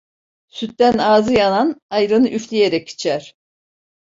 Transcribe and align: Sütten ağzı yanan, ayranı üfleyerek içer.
Sütten 0.47 0.97
ağzı 0.97 1.33
yanan, 1.33 1.81
ayranı 1.89 2.29
üfleyerek 2.29 2.89
içer. 2.89 3.35